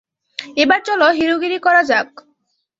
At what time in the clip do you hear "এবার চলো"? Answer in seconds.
0.57-1.07